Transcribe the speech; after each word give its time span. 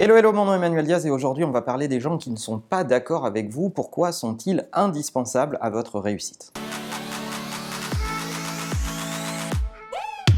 Hello, 0.00 0.14
hello, 0.14 0.32
mon 0.32 0.44
nom 0.44 0.52
est 0.52 0.58
Emmanuel 0.58 0.86
Diaz 0.86 1.06
et 1.06 1.10
aujourd'hui 1.10 1.42
on 1.42 1.50
va 1.50 1.60
parler 1.60 1.88
des 1.88 1.98
gens 1.98 2.18
qui 2.18 2.30
ne 2.30 2.36
sont 2.36 2.60
pas 2.60 2.84
d'accord 2.84 3.26
avec 3.26 3.50
vous. 3.50 3.68
Pourquoi 3.68 4.12
sont-ils 4.12 4.68
indispensables 4.72 5.58
à 5.60 5.70
votre 5.70 5.98
réussite? 5.98 6.52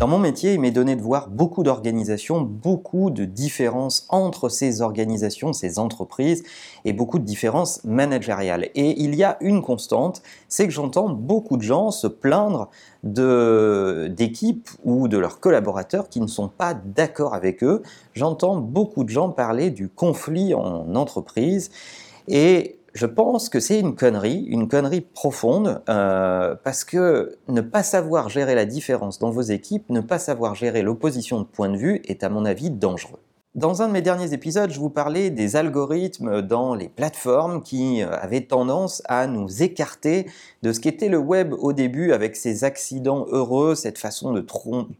Dans 0.00 0.08
mon 0.08 0.18
métier, 0.18 0.54
il 0.54 0.60
m'est 0.60 0.70
donné 0.70 0.96
de 0.96 1.02
voir 1.02 1.28
beaucoup 1.28 1.62
d'organisations, 1.62 2.40
beaucoup 2.40 3.10
de 3.10 3.26
différences 3.26 4.06
entre 4.08 4.48
ces 4.48 4.80
organisations, 4.80 5.52
ces 5.52 5.78
entreprises, 5.78 6.42
et 6.86 6.94
beaucoup 6.94 7.18
de 7.18 7.24
différences 7.26 7.84
managériales. 7.84 8.70
Et 8.74 8.98
il 9.02 9.14
y 9.14 9.24
a 9.24 9.36
une 9.42 9.60
constante, 9.60 10.22
c'est 10.48 10.66
que 10.66 10.72
j'entends 10.72 11.10
beaucoup 11.10 11.58
de 11.58 11.62
gens 11.62 11.90
se 11.90 12.06
plaindre 12.06 12.70
d'équipes 13.02 14.70
ou 14.84 15.06
de 15.06 15.18
leurs 15.18 15.38
collaborateurs 15.38 16.08
qui 16.08 16.22
ne 16.22 16.28
sont 16.28 16.48
pas 16.48 16.72
d'accord 16.72 17.34
avec 17.34 17.62
eux. 17.62 17.82
J'entends 18.14 18.56
beaucoup 18.56 19.04
de 19.04 19.10
gens 19.10 19.28
parler 19.28 19.68
du 19.68 19.90
conflit 19.90 20.54
en 20.54 20.94
entreprise. 20.94 21.70
Et 22.26 22.79
je 22.94 23.06
pense 23.06 23.48
que 23.48 23.60
c'est 23.60 23.78
une 23.78 23.94
connerie, 23.94 24.44
une 24.48 24.68
connerie 24.68 25.00
profonde, 25.00 25.82
euh, 25.88 26.54
parce 26.64 26.84
que 26.84 27.38
ne 27.48 27.60
pas 27.60 27.82
savoir 27.82 28.28
gérer 28.28 28.54
la 28.54 28.64
différence 28.64 29.18
dans 29.18 29.30
vos 29.30 29.42
équipes, 29.42 29.88
ne 29.90 30.00
pas 30.00 30.18
savoir 30.18 30.54
gérer 30.54 30.82
l'opposition 30.82 31.40
de 31.40 31.44
point 31.44 31.68
de 31.68 31.76
vue 31.76 32.00
est 32.04 32.24
à 32.24 32.28
mon 32.28 32.44
avis 32.44 32.70
dangereux. 32.70 33.20
Dans 33.56 33.82
un 33.82 33.88
de 33.88 33.92
mes 33.92 34.00
derniers 34.00 34.32
épisodes, 34.32 34.70
je 34.70 34.78
vous 34.78 34.90
parlais 34.90 35.30
des 35.30 35.56
algorithmes 35.56 36.40
dans 36.40 36.76
les 36.76 36.88
plateformes 36.88 37.64
qui 37.64 38.00
euh, 38.00 38.08
avaient 38.12 38.42
tendance 38.42 39.02
à 39.06 39.26
nous 39.26 39.64
écarter 39.64 40.26
de 40.62 40.72
ce 40.72 40.78
qu'était 40.78 41.08
le 41.08 41.18
web 41.18 41.52
au 41.58 41.72
début 41.72 42.12
avec 42.12 42.36
ses 42.36 42.62
accidents 42.62 43.26
heureux, 43.28 43.74
cette 43.74 43.98
façon 43.98 44.32
de 44.32 44.46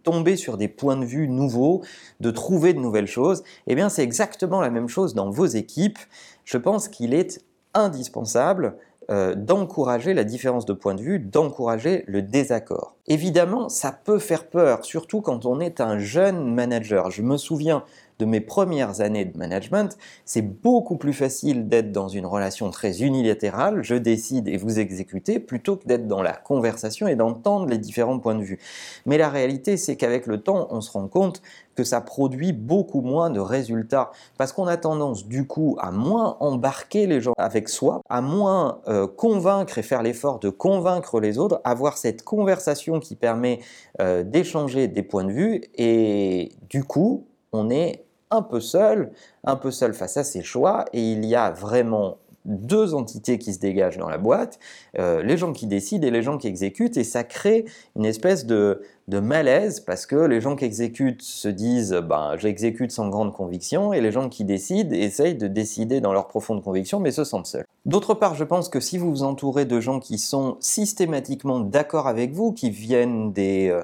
tomber 0.02 0.34
sur 0.34 0.56
des 0.56 0.66
points 0.66 0.96
de 0.96 1.04
vue 1.04 1.28
nouveaux, 1.28 1.82
de 2.18 2.32
trouver 2.32 2.74
de 2.74 2.80
nouvelles 2.80 3.06
choses. 3.06 3.44
Eh 3.68 3.76
bien, 3.76 3.88
c'est 3.88 4.02
exactement 4.02 4.60
la 4.60 4.70
même 4.70 4.88
chose 4.88 5.14
dans 5.14 5.30
vos 5.30 5.46
équipes. 5.46 6.00
Je 6.44 6.58
pense 6.58 6.88
qu'il 6.88 7.14
est 7.14 7.44
indispensable 7.74 8.76
euh, 9.10 9.34
d'encourager 9.34 10.14
la 10.14 10.22
différence 10.22 10.66
de 10.66 10.72
point 10.72 10.94
de 10.94 11.02
vue, 11.02 11.18
d'encourager 11.18 12.04
le 12.06 12.22
désaccord. 12.22 12.94
Évidemment, 13.08 13.68
ça 13.68 13.90
peut 13.90 14.20
faire 14.20 14.46
peur, 14.46 14.84
surtout 14.84 15.20
quand 15.20 15.46
on 15.46 15.58
est 15.58 15.80
un 15.80 15.98
jeune 15.98 16.54
manager. 16.54 17.10
Je 17.10 17.22
me 17.22 17.36
souviens 17.36 17.82
de 18.20 18.26
mes 18.26 18.40
premières 18.40 19.00
années 19.00 19.24
de 19.24 19.36
management, 19.38 19.96
c'est 20.26 20.42
beaucoup 20.42 20.96
plus 20.96 21.14
facile 21.14 21.68
d'être 21.68 21.90
dans 21.90 22.08
une 22.08 22.26
relation 22.26 22.70
très 22.70 23.02
unilatérale, 23.02 23.82
je 23.82 23.94
décide 23.94 24.46
et 24.46 24.58
vous 24.58 24.78
exécutez, 24.78 25.40
plutôt 25.40 25.76
que 25.76 25.86
d'être 25.86 26.06
dans 26.06 26.22
la 26.22 26.34
conversation 26.34 27.08
et 27.08 27.16
d'entendre 27.16 27.66
les 27.66 27.78
différents 27.78 28.18
points 28.18 28.34
de 28.34 28.42
vue. 28.42 28.58
Mais 29.06 29.16
la 29.16 29.30
réalité, 29.30 29.78
c'est 29.78 29.96
qu'avec 29.96 30.26
le 30.26 30.42
temps, 30.42 30.68
on 30.70 30.82
se 30.82 30.92
rend 30.92 31.08
compte 31.08 31.40
que 31.74 31.82
ça 31.82 32.02
produit 32.02 32.52
beaucoup 32.52 33.00
moins 33.00 33.30
de 33.30 33.40
résultats, 33.40 34.10
parce 34.36 34.52
qu'on 34.52 34.66
a 34.66 34.76
tendance 34.76 35.26
du 35.26 35.46
coup 35.46 35.78
à 35.80 35.90
moins 35.90 36.36
embarquer 36.40 37.06
les 37.06 37.22
gens 37.22 37.32
avec 37.38 37.70
soi, 37.70 38.02
à 38.10 38.20
moins 38.20 38.80
euh, 38.86 39.06
convaincre 39.06 39.78
et 39.78 39.82
faire 39.82 40.02
l'effort 40.02 40.40
de 40.40 40.50
convaincre 40.50 41.20
les 41.20 41.38
autres, 41.38 41.58
avoir 41.64 41.96
cette 41.96 42.22
conversation 42.22 43.00
qui 43.00 43.16
permet 43.16 43.60
euh, 44.00 44.24
d'échanger 44.24 44.88
des 44.88 45.02
points 45.02 45.24
de 45.24 45.32
vue, 45.32 45.62
et 45.78 46.52
du 46.68 46.84
coup, 46.84 47.24
on 47.52 47.70
est 47.70 48.04
un 48.30 48.42
peu 48.42 48.60
seul, 48.60 49.12
un 49.44 49.56
peu 49.56 49.70
seul 49.70 49.94
face 49.94 50.16
à 50.16 50.24
ses 50.24 50.42
choix, 50.42 50.84
et 50.92 51.12
il 51.12 51.24
y 51.24 51.34
a 51.34 51.50
vraiment 51.50 52.18
deux 52.44 52.94
entités 52.94 53.38
qui 53.38 53.52
se 53.52 53.58
dégagent 53.58 53.98
dans 53.98 54.08
la 54.08 54.18
boîte, 54.18 54.58
euh, 54.98 55.22
les 55.22 55.36
gens 55.36 55.52
qui 55.52 55.66
décident 55.66 56.06
et 56.06 56.10
les 56.10 56.22
gens 56.22 56.38
qui 56.38 56.46
exécutent, 56.46 56.96
et 56.96 57.04
ça 57.04 57.22
crée 57.22 57.66
une 57.96 58.06
espèce 58.06 58.46
de, 58.46 58.82
malaise 59.08 59.80
parce 59.80 60.06
que 60.06 60.14
les 60.14 60.40
gens 60.40 60.54
qui 60.54 60.64
exécutent 60.64 61.22
se 61.22 61.48
disent 61.48 62.00
ben, 62.08 62.36
j'exécute 62.36 62.92
sans 62.92 63.08
grande 63.08 63.32
conviction, 63.32 63.92
et 63.92 64.00
les 64.00 64.12
gens 64.12 64.28
qui 64.28 64.44
décident 64.44 64.94
essayent 64.94 65.34
de 65.34 65.48
décider 65.48 66.00
dans 66.00 66.12
leur 66.12 66.28
profonde 66.28 66.62
conviction 66.62 67.00
mais 67.00 67.10
se 67.10 67.24
sentent 67.24 67.48
seuls. 67.48 67.66
D'autre 67.86 68.14
part, 68.14 68.36
je 68.36 68.44
pense 68.44 68.68
que 68.68 68.78
si 68.78 68.98
vous 68.98 69.10
vous 69.10 69.22
entourez 69.24 69.64
de 69.64 69.80
gens 69.80 69.98
qui 69.98 70.16
sont 70.16 70.56
systématiquement 70.60 71.58
d'accord 71.58 72.06
avec 72.06 72.32
vous, 72.32 72.52
qui 72.52 72.70
viennent 72.70 73.32
des... 73.32 73.68
Euh, 73.70 73.82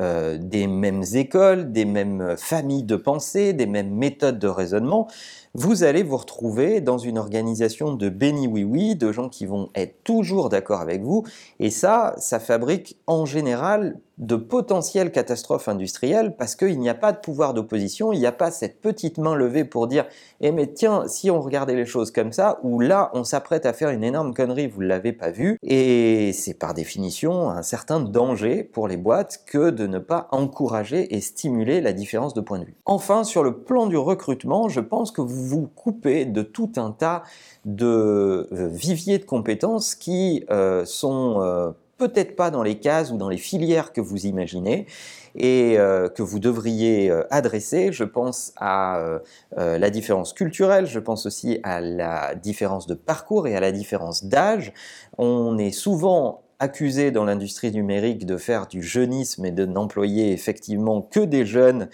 euh, 0.00 0.38
des 0.38 0.66
mêmes 0.66 1.04
écoles, 1.14 1.72
des 1.72 1.84
mêmes 1.84 2.34
familles 2.36 2.84
de 2.84 2.96
pensée, 2.96 3.52
des 3.52 3.66
mêmes 3.66 3.94
méthodes 3.94 4.38
de 4.38 4.48
raisonnement, 4.48 5.08
vous 5.54 5.84
allez 5.84 6.02
vous 6.02 6.16
retrouver 6.16 6.80
dans 6.80 6.98
une 6.98 7.16
organisation 7.16 7.94
de 7.94 8.08
béni 8.08 8.48
oui 8.48 8.64
oui, 8.64 8.96
de 8.96 9.12
gens 9.12 9.28
qui 9.28 9.46
vont 9.46 9.70
être 9.76 10.02
toujours 10.02 10.48
d'accord 10.48 10.80
avec 10.80 11.02
vous, 11.02 11.24
et 11.60 11.70
ça, 11.70 12.14
ça 12.18 12.40
fabrique 12.40 12.98
en 13.06 13.24
général 13.24 13.98
de 14.18 14.36
potentielles 14.36 15.10
catastrophes 15.10 15.68
industrielles 15.68 16.36
parce 16.36 16.54
qu'il 16.54 16.78
n'y 16.78 16.88
a 16.88 16.94
pas 16.94 17.12
de 17.12 17.18
pouvoir 17.18 17.54
d'opposition, 17.54 18.12
il 18.12 18.20
n'y 18.20 18.26
a 18.26 18.32
pas 18.32 18.50
cette 18.50 18.80
petite 18.80 19.18
main 19.18 19.34
levée 19.34 19.64
pour 19.64 19.86
dire 19.86 20.06
Eh 20.40 20.52
mais 20.52 20.72
tiens, 20.72 21.04
si 21.08 21.30
on 21.30 21.40
regardait 21.40 21.74
les 21.74 21.86
choses 21.86 22.10
comme 22.10 22.32
ça, 22.32 22.58
ou 22.62 22.80
là 22.80 23.10
on 23.14 23.24
s'apprête 23.24 23.66
à 23.66 23.72
faire 23.72 23.90
une 23.90 24.04
énorme 24.04 24.34
connerie, 24.34 24.68
vous 24.68 24.82
ne 24.82 24.86
l'avez 24.86 25.12
pas 25.12 25.30
vu, 25.30 25.58
et 25.62 26.32
c'est 26.32 26.54
par 26.54 26.74
définition 26.74 27.50
un 27.50 27.62
certain 27.62 28.00
danger 28.00 28.62
pour 28.62 28.88
les 28.88 28.96
boîtes 28.96 29.42
que 29.46 29.70
de 29.70 29.86
ne 29.86 29.98
pas 29.98 30.28
encourager 30.30 31.14
et 31.14 31.20
stimuler 31.20 31.80
la 31.80 31.92
différence 31.92 32.34
de 32.34 32.40
point 32.40 32.58
de 32.58 32.64
vue. 32.64 32.76
Enfin, 32.84 33.24
sur 33.24 33.42
le 33.42 33.58
plan 33.58 33.86
du 33.86 33.96
recrutement, 33.96 34.68
je 34.68 34.80
pense 34.80 35.10
que 35.10 35.20
vous 35.20 35.44
vous 35.44 35.66
coupez 35.66 36.24
de 36.24 36.42
tout 36.42 36.72
un 36.76 36.90
tas 36.90 37.22
de 37.64 38.48
euh, 38.52 38.68
viviers 38.68 39.18
de 39.18 39.24
compétences 39.24 39.94
qui 39.94 40.44
euh, 40.50 40.84
sont 40.84 41.40
euh, 41.40 41.70
peut-être 41.98 42.36
pas 42.36 42.50
dans 42.50 42.62
les 42.62 42.78
cases 42.78 43.10
ou 43.10 43.16
dans 43.16 43.28
les 43.28 43.38
filières 43.38 43.92
que 43.92 44.00
vous 44.00 44.26
imaginez 44.26 44.86
et 45.36 45.78
euh, 45.78 46.08
que 46.08 46.22
vous 46.22 46.38
devriez 46.38 47.10
euh, 47.10 47.24
adresser. 47.30 47.92
Je 47.92 48.04
pense 48.04 48.52
à 48.56 48.98
euh, 48.98 49.18
la 49.78 49.90
différence 49.90 50.32
culturelle, 50.32 50.86
je 50.86 51.00
pense 51.00 51.26
aussi 51.26 51.58
à 51.62 51.80
la 51.80 52.34
différence 52.34 52.86
de 52.86 52.94
parcours 52.94 53.46
et 53.46 53.56
à 53.56 53.60
la 53.60 53.72
différence 53.72 54.24
d'âge. 54.24 54.72
On 55.18 55.58
est 55.58 55.72
souvent 55.72 56.42
accusé 56.60 57.10
dans 57.10 57.24
l'industrie 57.24 57.72
numérique 57.72 58.26
de 58.26 58.36
faire 58.36 58.66
du 58.68 58.82
jeunisme 58.82 59.44
et 59.44 59.50
de 59.50 59.66
n'employer 59.66 60.32
effectivement 60.32 61.02
que 61.02 61.20
des 61.20 61.44
jeunes 61.44 61.88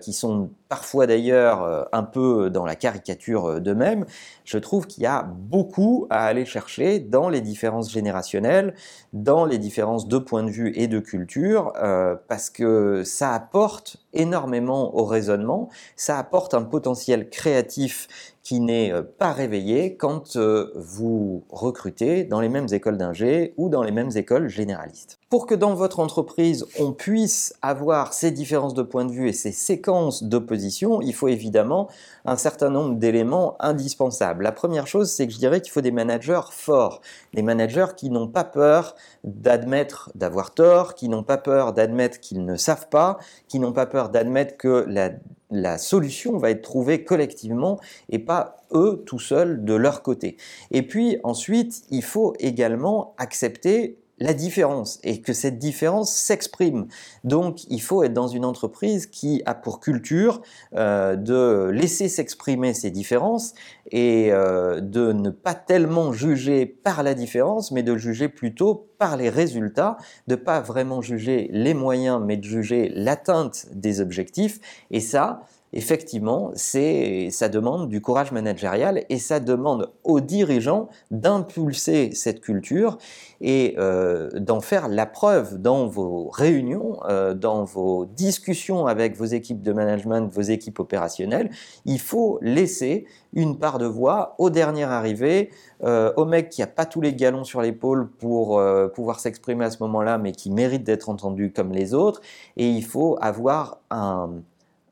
qui 0.00 0.12
sont 0.14 0.50
parfois 0.68 1.06
d'ailleurs 1.06 1.62
euh, 1.62 1.84
un 1.92 2.02
peu 2.02 2.50
dans 2.50 2.66
la 2.66 2.76
caricature 2.76 3.46
euh, 3.46 3.60
d'eux-mêmes, 3.60 4.04
je 4.44 4.58
trouve 4.58 4.86
qu'il 4.86 5.02
y 5.02 5.06
a 5.06 5.22
beaucoup 5.22 6.06
à 6.10 6.26
aller 6.26 6.44
chercher 6.44 7.00
dans 7.00 7.28
les 7.28 7.40
différences 7.40 7.90
générationnelles, 7.90 8.74
dans 9.12 9.44
les 9.44 9.58
différences 9.58 10.08
de 10.08 10.18
point 10.18 10.42
de 10.42 10.50
vue 10.50 10.72
et 10.76 10.86
de 10.86 10.98
culture, 10.98 11.72
euh, 11.82 12.16
parce 12.28 12.50
que 12.50 13.02
ça 13.04 13.32
apporte 13.32 13.96
énormément 14.12 14.94
au 14.96 15.04
raisonnement, 15.04 15.68
ça 15.96 16.18
apporte 16.18 16.54
un 16.54 16.62
potentiel 16.62 17.30
créatif 17.30 18.08
qui 18.42 18.60
n'est 18.60 18.92
pas 19.18 19.32
réveillé 19.32 19.96
quand 19.96 20.38
vous 20.74 21.44
recrutez 21.50 22.24
dans 22.24 22.40
les 22.40 22.48
mêmes 22.48 22.68
écoles 22.72 22.96
d'ingé 22.96 23.52
ou 23.58 23.68
dans 23.68 23.82
les 23.82 23.90
mêmes 23.90 24.08
écoles 24.14 24.48
généralistes. 24.48 25.18
Pour 25.28 25.44
que 25.44 25.54
dans 25.54 25.74
votre 25.74 26.00
entreprise, 26.00 26.64
on 26.80 26.92
puisse 26.92 27.54
avoir 27.60 28.14
ces 28.14 28.30
différences 28.30 28.72
de 28.72 28.82
point 28.82 29.04
de 29.04 29.12
vue 29.12 29.28
et 29.28 29.34
ces 29.34 29.52
séquences 29.52 30.22
d'opposition 30.22 30.57
il 30.58 31.14
faut 31.14 31.28
évidemment 31.28 31.88
un 32.24 32.36
certain 32.36 32.70
nombre 32.70 32.96
d'éléments 32.96 33.56
indispensables. 33.60 34.44
La 34.44 34.52
première 34.52 34.86
chose, 34.86 35.10
c'est 35.10 35.26
que 35.26 35.32
je 35.32 35.38
dirais 35.38 35.60
qu'il 35.60 35.72
faut 35.72 35.80
des 35.80 35.90
managers 35.90 36.40
forts, 36.50 37.00
des 37.34 37.42
managers 37.42 37.94
qui 37.96 38.10
n'ont 38.10 38.28
pas 38.28 38.44
peur 38.44 38.94
d'admettre 39.24 40.10
d'avoir 40.14 40.52
tort, 40.52 40.94
qui 40.94 41.08
n'ont 41.08 41.22
pas 41.22 41.38
peur 41.38 41.72
d'admettre 41.72 42.20
qu'ils 42.20 42.44
ne 42.44 42.56
savent 42.56 42.88
pas, 42.88 43.18
qui 43.48 43.58
n'ont 43.58 43.72
pas 43.72 43.86
peur 43.86 44.08
d'admettre 44.08 44.56
que 44.56 44.84
la, 44.88 45.10
la 45.50 45.78
solution 45.78 46.36
va 46.36 46.50
être 46.50 46.62
trouvée 46.62 47.04
collectivement 47.04 47.78
et 48.10 48.18
pas 48.18 48.56
eux 48.72 49.02
tout 49.06 49.18
seuls 49.18 49.64
de 49.64 49.74
leur 49.74 50.02
côté. 50.02 50.36
Et 50.70 50.82
puis 50.82 51.18
ensuite, 51.22 51.82
il 51.90 52.02
faut 52.02 52.34
également 52.38 53.14
accepter 53.18 53.98
la 54.20 54.34
différence 54.34 54.98
et 55.02 55.20
que 55.20 55.32
cette 55.32 55.58
différence 55.58 56.12
s'exprime. 56.12 56.86
Donc 57.24 57.64
il 57.70 57.80
faut 57.80 58.02
être 58.02 58.12
dans 58.12 58.28
une 58.28 58.44
entreprise 58.44 59.06
qui 59.06 59.42
a 59.46 59.54
pour 59.54 59.80
culture 59.80 60.42
euh, 60.74 61.16
de 61.16 61.70
laisser 61.70 62.08
s'exprimer 62.08 62.74
ces 62.74 62.90
différences 62.90 63.54
et 63.90 64.32
euh, 64.32 64.80
de 64.80 65.12
ne 65.12 65.30
pas 65.30 65.54
tellement 65.54 66.12
juger 66.12 66.66
par 66.66 67.02
la 67.02 67.14
différence, 67.14 67.70
mais 67.70 67.82
de 67.82 67.96
juger 67.96 68.28
plutôt 68.28 68.88
par 68.98 69.16
les 69.16 69.30
résultats, 69.30 69.96
de 70.26 70.34
pas 70.34 70.60
vraiment 70.60 71.00
juger 71.00 71.48
les 71.52 71.74
moyens, 71.74 72.20
mais 72.24 72.36
de 72.36 72.44
juger 72.44 72.90
l'atteinte 72.94 73.66
des 73.72 74.00
objectifs. 74.00 74.60
Et 74.90 75.00
ça, 75.00 75.42
effectivement, 75.72 76.52
ça 76.54 77.48
demande 77.48 77.88
du 77.88 78.00
courage 78.00 78.32
managérial 78.32 79.04
et 79.08 79.18
ça 79.18 79.40
demande 79.40 79.90
aux 80.04 80.20
dirigeants 80.20 80.88
d'impulser 81.10 82.10
cette 82.12 82.40
culture 82.40 82.98
et 83.40 83.74
euh, 83.78 84.30
d'en 84.34 84.60
faire 84.60 84.88
la 84.88 85.06
preuve 85.06 85.60
dans 85.60 85.86
vos 85.86 86.28
réunions, 86.28 86.98
euh, 87.08 87.34
dans 87.34 87.64
vos 87.64 88.06
discussions 88.06 88.86
avec 88.86 89.16
vos 89.16 89.26
équipes 89.26 89.62
de 89.62 89.72
management, 89.72 90.32
vos 90.32 90.42
équipes 90.42 90.80
opérationnelles. 90.80 91.50
Il 91.84 92.00
faut 92.00 92.38
laisser 92.40 93.06
une 93.34 93.58
part 93.58 93.78
de 93.78 93.86
voix 93.86 94.34
au 94.38 94.50
dernier 94.50 94.84
arrivé, 94.84 95.50
euh, 95.84 96.12
au 96.16 96.24
mec 96.24 96.48
qui 96.48 96.62
n'a 96.62 96.66
pas 96.66 96.86
tous 96.86 97.00
les 97.00 97.14
galons 97.14 97.44
sur 97.44 97.60
l'épaule 97.60 98.08
pour 98.08 98.60
pouvoir 98.94 99.20
s'exprimer 99.20 99.66
à 99.66 99.70
ce 99.70 99.82
moment-là, 99.82 100.18
mais 100.18 100.32
qui 100.32 100.50
mérite 100.50 100.82
d'être 100.82 101.08
entendu 101.08 101.52
comme 101.52 101.72
les 101.72 101.94
autres. 101.94 102.20
Et 102.56 102.68
il 102.68 102.84
faut 102.84 103.18
avoir 103.20 103.78
un 103.90 104.30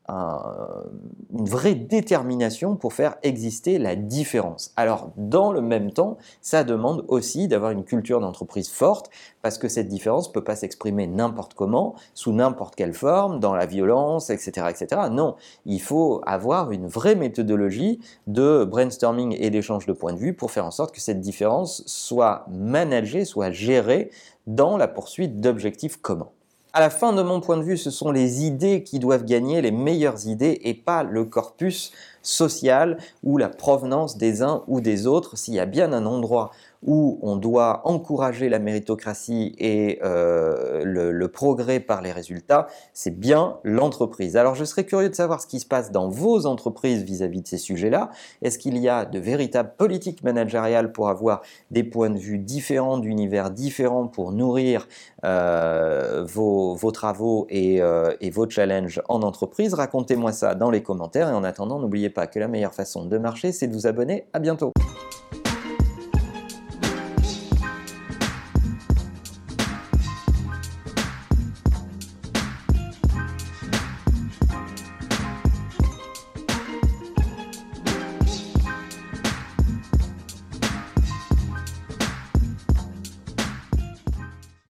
une 0.09 1.45
vraie 1.45 1.75
détermination 1.75 2.75
pour 2.75 2.93
faire 2.93 3.15
exister 3.23 3.77
la 3.77 3.95
différence. 3.95 4.71
Alors, 4.75 5.11
dans 5.17 5.51
le 5.51 5.61
même 5.61 5.91
temps, 5.91 6.17
ça 6.41 6.63
demande 6.63 7.03
aussi 7.07 7.47
d'avoir 7.47 7.71
une 7.71 7.83
culture 7.83 8.21
d'entreprise 8.21 8.69
forte, 8.69 9.09
parce 9.41 9.57
que 9.57 9.67
cette 9.67 9.87
différence 9.87 10.29
ne 10.29 10.33
peut 10.33 10.43
pas 10.43 10.55
s'exprimer 10.55 11.07
n'importe 11.07 11.53
comment, 11.53 11.95
sous 12.13 12.31
n'importe 12.31 12.75
quelle 12.75 12.93
forme, 12.93 13.39
dans 13.39 13.53
la 13.53 13.65
violence, 13.65 14.29
etc., 14.29 14.67
etc. 14.69 15.01
Non, 15.11 15.35
il 15.65 15.81
faut 15.81 16.21
avoir 16.25 16.71
une 16.71 16.87
vraie 16.87 17.15
méthodologie 17.15 17.99
de 18.27 18.63
brainstorming 18.63 19.35
et 19.39 19.49
d'échange 19.49 19.85
de 19.85 19.93
points 19.93 20.13
de 20.13 20.19
vue 20.19 20.33
pour 20.33 20.51
faire 20.51 20.65
en 20.65 20.71
sorte 20.71 20.93
que 20.93 21.01
cette 21.01 21.19
différence 21.19 21.83
soit 21.85 22.45
managée, 22.49 23.25
soit 23.25 23.51
gérée 23.51 24.11
dans 24.45 24.77
la 24.77 24.87
poursuite 24.87 25.41
d'objectifs 25.41 25.97
communs. 25.97 26.29
À 26.73 26.81
la 26.81 26.89
fin 26.89 27.13
de 27.13 27.21
mon 27.21 27.39
point 27.39 27.57
de 27.57 27.63
vue, 27.63 27.77
ce 27.77 27.89
sont 27.89 28.11
les 28.11 28.43
idées 28.45 28.83
qui 28.83 28.99
doivent 28.99 29.23
gagner, 29.23 29.61
les 29.61 29.71
meilleures 29.71 30.27
idées, 30.27 30.59
et 30.63 30.73
pas 30.73 31.03
le 31.03 31.23
corpus 31.23 31.91
social 32.21 32.97
ou 33.23 33.37
la 33.37 33.47
provenance 33.47 34.17
des 34.17 34.41
uns 34.41 34.63
ou 34.67 34.81
des 34.81 35.07
autres. 35.07 35.37
S'il 35.37 35.53
y 35.53 35.59
a 35.59 35.65
bien 35.65 35.93
un 35.93 36.05
endroit 36.05 36.51
où 36.83 37.19
on 37.21 37.35
doit 37.35 37.81
encourager 37.85 38.49
la 38.49 38.59
méritocratie 38.59 39.55
et 39.57 39.99
euh, 40.03 40.83
le, 40.83 41.27
progrès 41.27 41.79
par 41.79 42.01
les 42.01 42.11
résultats, 42.11 42.67
c'est 42.93 43.19
bien 43.19 43.57
l'entreprise. 43.63 44.37
Alors 44.37 44.55
je 44.55 44.63
serais 44.63 44.85
curieux 44.85 45.09
de 45.09 45.15
savoir 45.15 45.41
ce 45.41 45.47
qui 45.47 45.59
se 45.59 45.65
passe 45.65 45.91
dans 45.91 46.09
vos 46.09 46.45
entreprises 46.45 47.03
vis-à-vis 47.03 47.41
de 47.41 47.47
ces 47.47 47.57
sujets-là. 47.57 48.09
Est-ce 48.41 48.57
qu'il 48.57 48.77
y 48.77 48.87
a 48.87 49.05
de 49.05 49.19
véritables 49.19 49.73
politiques 49.77 50.23
managériales 50.23 50.91
pour 50.93 51.09
avoir 51.09 51.41
des 51.69 51.83
points 51.83 52.09
de 52.09 52.17
vue 52.17 52.39
différents, 52.39 52.97
d'univers 52.97 53.51
différents 53.51 54.07
pour 54.07 54.31
nourrir 54.31 54.87
euh, 55.25 56.23
vos, 56.25 56.91
travaux 56.91 57.45
et, 57.49 57.81
euh, 57.81 58.15
et 58.21 58.29
vos 58.29 58.49
challenges 58.49 59.01
en 59.09 59.21
entreprise? 59.21 59.73
Racontez-moi 59.73 60.31
ça 60.31 60.55
dans 60.55 60.71
les 60.71 60.81
commentaires 60.81 61.29
et 61.29 61.33
en 61.33 61.43
attendant, 61.43 61.79
n'oubliez 61.79 62.09
pas 62.09 62.27
que 62.27 62.39
la 62.39 62.47
meilleure 62.47 62.73
façon 62.73 63.05
de 63.05 63.17
marcher, 63.17 63.51
c'est 63.51 63.67
de 63.67 63.73
vous 63.73 63.85
abonner. 63.85 64.27
À 64.33 64.39
bientôt 64.39 64.71